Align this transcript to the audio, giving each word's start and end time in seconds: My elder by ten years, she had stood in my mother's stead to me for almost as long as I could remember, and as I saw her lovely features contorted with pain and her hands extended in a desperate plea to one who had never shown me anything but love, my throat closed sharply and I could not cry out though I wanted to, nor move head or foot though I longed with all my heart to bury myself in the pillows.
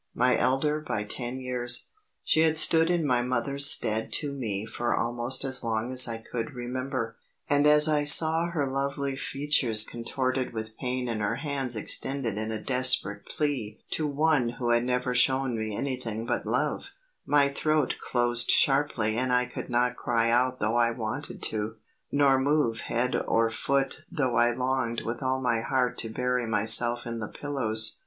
My 0.15 0.35
elder 0.35 0.79
by 0.79 1.03
ten 1.03 1.39
years, 1.39 1.91
she 2.23 2.39
had 2.39 2.57
stood 2.57 2.89
in 2.89 3.05
my 3.05 3.21
mother's 3.21 3.67
stead 3.67 4.11
to 4.13 4.31
me 4.33 4.65
for 4.65 4.97
almost 4.97 5.45
as 5.45 5.63
long 5.63 5.91
as 5.93 6.07
I 6.07 6.17
could 6.17 6.55
remember, 6.55 7.17
and 7.47 7.67
as 7.67 7.87
I 7.87 8.03
saw 8.05 8.47
her 8.49 8.65
lovely 8.65 9.15
features 9.15 9.83
contorted 9.83 10.53
with 10.53 10.75
pain 10.75 11.07
and 11.07 11.21
her 11.21 11.35
hands 11.35 11.75
extended 11.75 12.35
in 12.39 12.51
a 12.51 12.59
desperate 12.59 13.27
plea 13.27 13.79
to 13.91 14.07
one 14.07 14.49
who 14.57 14.71
had 14.71 14.85
never 14.85 15.13
shown 15.13 15.55
me 15.55 15.75
anything 15.75 16.25
but 16.25 16.47
love, 16.47 16.85
my 17.27 17.47
throat 17.49 17.97
closed 18.03 18.49
sharply 18.49 19.17
and 19.17 19.31
I 19.31 19.45
could 19.45 19.69
not 19.69 19.95
cry 19.97 20.31
out 20.31 20.59
though 20.59 20.77
I 20.77 20.89
wanted 20.89 21.43
to, 21.43 21.75
nor 22.11 22.39
move 22.39 22.79
head 22.79 23.15
or 23.27 23.51
foot 23.51 24.01
though 24.11 24.35
I 24.35 24.51
longed 24.51 25.01
with 25.05 25.21
all 25.21 25.39
my 25.39 25.61
heart 25.61 25.99
to 25.99 26.09
bury 26.09 26.47
myself 26.47 27.05
in 27.05 27.19
the 27.19 27.29
pillows. 27.29 27.99